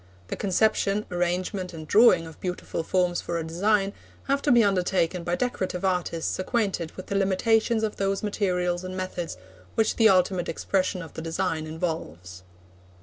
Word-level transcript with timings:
The 0.29 0.35
conception, 0.35 1.05
arrangement, 1.11 1.75
and 1.75 1.87
drawing 1.87 2.25
of 2.25 2.39
beautiful 2.41 2.81
forms 2.81 3.21
for 3.21 3.37
a 3.37 3.43
design, 3.43 3.93
have 4.23 4.41
to 4.41 4.51
be 4.51 4.63
undertaken 4.63 5.23
by 5.23 5.35
decorative 5.35 5.85
artists 5.85 6.39
acquainted 6.39 6.89
with 6.97 7.05
the 7.05 7.15
limitations 7.15 7.83
of 7.83 7.97
those 7.97 8.23
materials 8.23 8.83
and 8.83 8.97
methods 8.97 9.37
which 9.75 9.97
the 9.97 10.09
ultimate 10.09 10.49
expression 10.49 11.03
of 11.03 11.13
the 11.13 11.21
design 11.21 11.67
involves. 11.67 12.41